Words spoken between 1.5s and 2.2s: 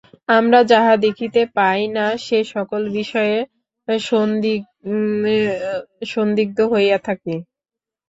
পাই না,